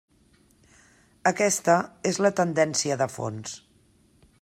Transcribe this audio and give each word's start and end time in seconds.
Aquesta 1.33 1.77
és 2.13 2.21
la 2.27 2.33
tendència 2.41 3.01
de 3.05 3.11
fons. 3.19 3.57